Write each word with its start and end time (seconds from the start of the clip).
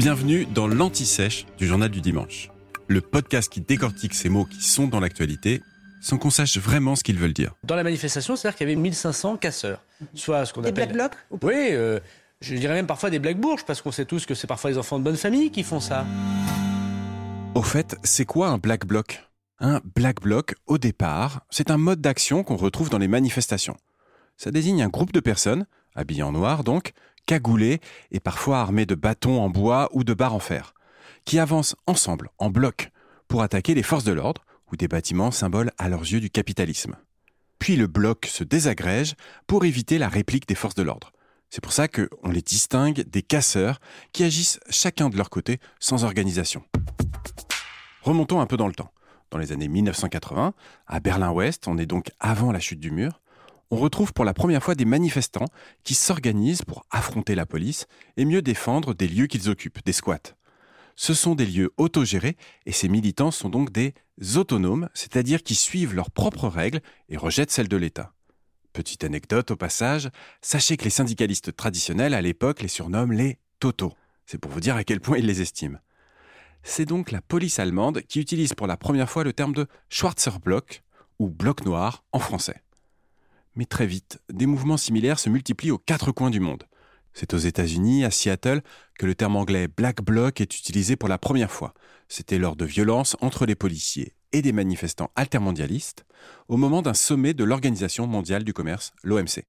Bienvenue 0.00 0.46
dans 0.46 0.66
l'Anti-Sèche 0.66 1.44
du 1.58 1.66
Journal 1.66 1.90
du 1.90 2.00
Dimanche, 2.00 2.50
le 2.88 3.02
podcast 3.02 3.52
qui 3.52 3.60
décortique 3.60 4.14
ces 4.14 4.30
mots 4.30 4.46
qui 4.46 4.62
sont 4.62 4.86
dans 4.86 4.98
l'actualité 4.98 5.60
sans 6.00 6.16
qu'on 6.16 6.30
sache 6.30 6.56
vraiment 6.56 6.96
ce 6.96 7.04
qu'ils 7.04 7.18
veulent 7.18 7.34
dire. 7.34 7.52
Dans 7.64 7.74
la 7.76 7.82
manifestation, 7.82 8.34
c'est-à-dire 8.34 8.56
qu'il 8.56 8.66
y 8.66 8.72
avait 8.72 8.80
1500 8.80 9.36
casseurs, 9.36 9.84
soit 10.14 10.46
ce 10.46 10.54
qu'on 10.54 10.62
Des 10.62 10.70
appelle... 10.70 10.94
black 10.94 11.12
blocs 11.12 11.18
ou 11.30 11.46
Oui, 11.46 11.54
euh, 11.72 12.00
je 12.40 12.54
dirais 12.54 12.72
même 12.72 12.86
parfois 12.86 13.10
des 13.10 13.18
black 13.18 13.38
bourges, 13.38 13.66
parce 13.66 13.82
qu'on 13.82 13.92
sait 13.92 14.06
tous 14.06 14.24
que 14.24 14.34
c'est 14.34 14.46
parfois 14.46 14.70
les 14.70 14.78
enfants 14.78 14.98
de 14.98 15.04
bonne 15.04 15.18
famille 15.18 15.50
qui 15.50 15.62
font 15.62 15.80
ça. 15.80 16.06
Au 17.54 17.62
fait, 17.62 17.94
c'est 18.02 18.24
quoi 18.24 18.48
un 18.48 18.56
black 18.56 18.86
bloc? 18.86 19.28
Un 19.58 19.82
black 19.94 20.22
bloc, 20.22 20.54
au 20.66 20.78
départ, 20.78 21.42
c'est 21.50 21.70
un 21.70 21.76
mode 21.76 22.00
d'action 22.00 22.42
qu'on 22.42 22.56
retrouve 22.56 22.88
dans 22.88 22.96
les 22.96 23.06
manifestations. 23.06 23.76
Ça 24.38 24.50
désigne 24.50 24.82
un 24.82 24.88
groupe 24.88 25.12
de 25.12 25.20
personnes, 25.20 25.66
habillées 25.94 26.22
en 26.22 26.32
noir 26.32 26.64
donc, 26.64 26.94
cagoulées 27.30 27.78
et 28.10 28.18
parfois 28.18 28.58
armées 28.58 28.86
de 28.86 28.96
bâtons 28.96 29.40
en 29.40 29.50
bois 29.50 29.88
ou 29.92 30.02
de 30.02 30.14
barres 30.14 30.34
en 30.34 30.40
fer, 30.40 30.74
qui 31.24 31.38
avancent 31.38 31.76
ensemble, 31.86 32.28
en 32.38 32.50
bloc, 32.50 32.90
pour 33.28 33.42
attaquer 33.42 33.72
les 33.72 33.84
forces 33.84 34.02
de 34.02 34.10
l'ordre 34.10 34.44
ou 34.72 34.76
des 34.76 34.88
bâtiments 34.88 35.30
symboles 35.30 35.70
à 35.78 35.88
leurs 35.88 36.00
yeux 36.00 36.18
du 36.18 36.28
capitalisme. 36.28 36.96
Puis 37.60 37.76
le 37.76 37.86
bloc 37.86 38.26
se 38.26 38.42
désagrège 38.42 39.14
pour 39.46 39.64
éviter 39.64 39.96
la 39.96 40.08
réplique 40.08 40.48
des 40.48 40.56
forces 40.56 40.74
de 40.74 40.82
l'ordre. 40.82 41.12
C'est 41.50 41.60
pour 41.60 41.72
ça 41.72 41.86
qu'on 41.86 42.30
les 42.30 42.42
distingue 42.42 43.04
des 43.08 43.22
casseurs 43.22 43.80
qui 44.10 44.24
agissent 44.24 44.58
chacun 44.68 45.08
de 45.08 45.16
leur 45.16 45.30
côté 45.30 45.60
sans 45.78 46.02
organisation. 46.02 46.64
Remontons 48.02 48.40
un 48.40 48.46
peu 48.46 48.56
dans 48.56 48.66
le 48.66 48.74
temps. 48.74 48.90
Dans 49.30 49.38
les 49.38 49.52
années 49.52 49.68
1980, 49.68 50.52
à 50.88 50.98
Berlin-Ouest, 50.98 51.68
on 51.68 51.78
est 51.78 51.86
donc 51.86 52.10
avant 52.18 52.50
la 52.50 52.58
chute 52.58 52.80
du 52.80 52.90
mur, 52.90 53.20
on 53.70 53.76
retrouve 53.76 54.12
pour 54.12 54.24
la 54.24 54.34
première 54.34 54.62
fois 54.62 54.74
des 54.74 54.84
manifestants 54.84 55.46
qui 55.84 55.94
s'organisent 55.94 56.62
pour 56.62 56.84
affronter 56.90 57.34
la 57.34 57.46
police 57.46 57.86
et 58.16 58.24
mieux 58.24 58.42
défendre 58.42 58.94
des 58.94 59.08
lieux 59.08 59.26
qu'ils 59.26 59.48
occupent, 59.48 59.84
des 59.84 59.92
squats. 59.92 60.34
Ce 60.96 61.14
sont 61.14 61.34
des 61.34 61.46
lieux 61.46 61.72
autogérés 61.76 62.36
et 62.66 62.72
ces 62.72 62.88
militants 62.88 63.30
sont 63.30 63.48
donc 63.48 63.70
des 63.70 63.94
autonomes, 64.36 64.88
c'est-à-dire 64.92 65.42
qui 65.42 65.54
suivent 65.54 65.94
leurs 65.94 66.10
propres 66.10 66.48
règles 66.48 66.80
et 67.08 67.16
rejettent 67.16 67.52
celles 67.52 67.68
de 67.68 67.76
l'État. 67.76 68.12
Petite 68.72 69.04
anecdote 69.04 69.52
au 69.52 69.56
passage, 69.56 70.10
sachez 70.42 70.76
que 70.76 70.84
les 70.84 70.90
syndicalistes 70.90 71.56
traditionnels 71.56 72.14
à 72.14 72.20
l'époque 72.20 72.62
les 72.62 72.68
surnomment 72.68 73.12
les 73.12 73.38
Toto. 73.60 73.94
C'est 74.26 74.38
pour 74.38 74.50
vous 74.50 74.60
dire 74.60 74.76
à 74.76 74.84
quel 74.84 75.00
point 75.00 75.18
ils 75.18 75.26
les 75.26 75.40
estiment. 75.40 75.78
C'est 76.62 76.84
donc 76.86 77.10
la 77.10 77.22
police 77.22 77.58
allemande 77.58 78.02
qui 78.02 78.20
utilise 78.20 78.52
pour 78.52 78.66
la 78.66 78.76
première 78.76 79.08
fois 79.08 79.24
le 79.24 79.32
terme 79.32 79.54
de 79.54 79.66
Schwarzer 79.88 80.38
Block 80.40 80.82
ou 81.18 81.30
bloc 81.30 81.64
noir 81.64 82.04
en 82.12 82.18
français. 82.18 82.62
Mais 83.56 83.64
très 83.64 83.86
vite, 83.86 84.20
des 84.32 84.46
mouvements 84.46 84.76
similaires 84.76 85.18
se 85.18 85.28
multiplient 85.28 85.72
aux 85.72 85.78
quatre 85.78 86.12
coins 86.12 86.30
du 86.30 86.40
monde. 86.40 86.64
C'est 87.12 87.34
aux 87.34 87.38
États-Unis, 87.38 88.04
à 88.04 88.10
Seattle, 88.10 88.62
que 88.98 89.06
le 89.06 89.14
terme 89.14 89.36
anglais 89.36 89.66
Black 89.66 90.02
Bloc 90.02 90.40
est 90.40 90.58
utilisé 90.58 90.94
pour 90.96 91.08
la 91.08 91.18
première 91.18 91.50
fois. 91.50 91.74
C'était 92.08 92.38
lors 92.38 92.56
de 92.56 92.64
violences 92.64 93.16
entre 93.20 93.46
les 93.46 93.56
policiers 93.56 94.14
et 94.32 94.42
des 94.42 94.52
manifestants 94.52 95.10
altermondialistes 95.16 96.04
au 96.48 96.56
moment 96.56 96.82
d'un 96.82 96.94
sommet 96.94 97.34
de 97.34 97.44
l'Organisation 97.44 98.06
mondiale 98.06 98.44
du 98.44 98.52
commerce, 98.52 98.92
l'OMC. 99.02 99.44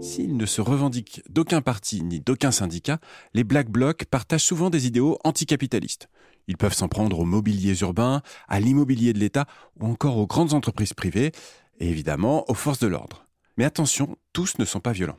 S'ils 0.00 0.36
ne 0.36 0.46
se 0.46 0.62
revendiquent 0.62 1.22
d'aucun 1.28 1.60
parti 1.60 2.02
ni 2.02 2.20
d'aucun 2.20 2.50
syndicat, 2.50 3.00
les 3.34 3.44
Black 3.44 3.68
Blocs 3.68 4.06
partagent 4.06 4.44
souvent 4.44 4.70
des 4.70 4.86
idéaux 4.86 5.18
anticapitalistes. 5.24 6.08
Ils 6.48 6.56
peuvent 6.56 6.74
s'en 6.74 6.88
prendre 6.88 7.18
aux 7.18 7.26
mobiliers 7.26 7.78
urbains, 7.82 8.22
à 8.48 8.60
l'immobilier 8.60 9.12
de 9.12 9.18
l'État 9.18 9.46
ou 9.78 9.86
encore 9.86 10.16
aux 10.16 10.26
grandes 10.26 10.54
entreprises 10.54 10.94
privées 10.94 11.32
et 11.80 11.88
évidemment 11.88 12.48
aux 12.48 12.54
forces 12.54 12.78
de 12.78 12.86
l'ordre. 12.86 13.26
Mais 13.56 13.64
attention, 13.64 14.16
tous 14.32 14.58
ne 14.58 14.64
sont 14.64 14.80
pas 14.80 14.92
violents. 14.92 15.18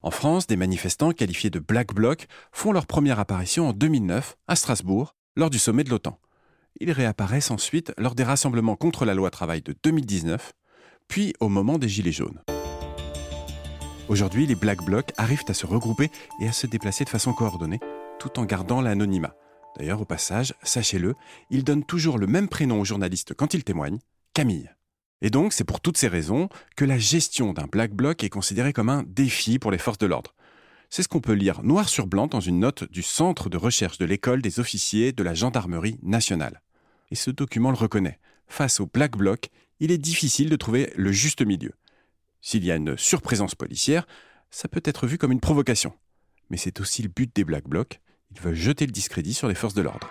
En 0.00 0.10
France, 0.10 0.46
des 0.46 0.56
manifestants 0.56 1.12
qualifiés 1.12 1.50
de 1.50 1.58
Black 1.58 1.94
Bloc 1.94 2.26
font 2.52 2.72
leur 2.72 2.86
première 2.86 3.18
apparition 3.18 3.68
en 3.68 3.72
2009 3.72 4.36
à 4.46 4.56
Strasbourg 4.56 5.14
lors 5.36 5.50
du 5.50 5.58
sommet 5.58 5.84
de 5.84 5.90
l'OTAN. 5.90 6.18
Ils 6.80 6.92
réapparaissent 6.92 7.50
ensuite 7.50 7.92
lors 7.98 8.14
des 8.14 8.22
rassemblements 8.24 8.76
contre 8.76 9.04
la 9.04 9.14
loi 9.14 9.30
travail 9.30 9.62
de 9.62 9.74
2019, 9.82 10.52
puis 11.08 11.34
au 11.40 11.48
moment 11.48 11.78
des 11.78 11.88
Gilets 11.88 12.12
jaunes. 12.12 12.40
Aujourd'hui, 14.08 14.46
les 14.46 14.54
Black 14.54 14.82
Blocs 14.84 15.12
arrivent 15.18 15.44
à 15.48 15.54
se 15.54 15.66
regrouper 15.66 16.10
et 16.40 16.48
à 16.48 16.52
se 16.52 16.66
déplacer 16.66 17.04
de 17.04 17.10
façon 17.10 17.32
coordonnée, 17.32 17.80
tout 18.18 18.38
en 18.38 18.44
gardant 18.44 18.80
l'anonymat. 18.80 19.34
D'ailleurs, 19.76 20.00
au 20.00 20.04
passage, 20.04 20.54
sachez-le, 20.62 21.14
ils 21.50 21.64
donnent 21.64 21.84
toujours 21.84 22.18
le 22.18 22.26
même 22.26 22.48
prénom 22.48 22.80
aux 22.80 22.84
journalistes 22.84 23.34
quand 23.34 23.52
ils 23.54 23.64
témoignent, 23.64 23.98
Camille. 24.32 24.70
Et 25.20 25.30
donc, 25.30 25.52
c'est 25.52 25.64
pour 25.64 25.80
toutes 25.80 25.96
ces 25.96 26.08
raisons 26.08 26.48
que 26.76 26.84
la 26.84 26.98
gestion 26.98 27.52
d'un 27.52 27.66
Black 27.66 27.92
Bloc 27.92 28.22
est 28.22 28.28
considérée 28.28 28.72
comme 28.72 28.88
un 28.88 29.02
défi 29.02 29.58
pour 29.58 29.70
les 29.70 29.78
forces 29.78 29.98
de 29.98 30.06
l'ordre. 30.06 30.34
C'est 30.90 31.02
ce 31.02 31.08
qu'on 31.08 31.20
peut 31.20 31.32
lire 31.32 31.62
noir 31.62 31.88
sur 31.88 32.06
blanc 32.06 32.28
dans 32.28 32.40
une 32.40 32.60
note 32.60 32.90
du 32.90 33.02
Centre 33.02 33.50
de 33.50 33.56
recherche 33.56 33.98
de 33.98 34.06
l'école 34.06 34.40
des 34.40 34.60
officiers 34.60 35.12
de 35.12 35.22
la 35.22 35.34
gendarmerie 35.34 35.98
nationale. 36.02 36.62
Et 37.10 37.14
ce 37.14 37.30
document 37.30 37.70
le 37.70 37.76
reconnaît. 37.76 38.18
Face 38.46 38.80
au 38.80 38.86
Black 38.86 39.16
Bloc, 39.16 39.50
il 39.80 39.90
est 39.90 39.98
difficile 39.98 40.48
de 40.48 40.56
trouver 40.56 40.92
le 40.96 41.12
juste 41.12 41.44
milieu. 41.44 41.72
S'il 42.40 42.64
y 42.64 42.70
a 42.70 42.76
une 42.76 42.96
surprésence 42.96 43.54
policière, 43.54 44.06
ça 44.50 44.68
peut 44.68 44.82
être 44.84 45.06
vu 45.06 45.18
comme 45.18 45.32
une 45.32 45.40
provocation. 45.40 45.92
Mais 46.48 46.56
c'est 46.56 46.80
aussi 46.80 47.02
le 47.02 47.08
but 47.08 47.34
des 47.34 47.44
Black 47.44 47.68
Blocs. 47.68 48.00
Ils 48.30 48.40
veulent 48.40 48.54
jeter 48.54 48.86
le 48.86 48.92
discrédit 48.92 49.34
sur 49.34 49.48
les 49.48 49.54
forces 49.54 49.74
de 49.74 49.82
l'ordre. 49.82 50.10